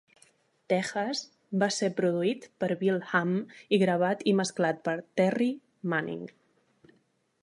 [0.71, 1.19] "Tejas"
[1.63, 3.35] Va ser produït per Bill Ham
[3.77, 5.51] i gravat i mesclat per Terry
[5.93, 6.25] Manning.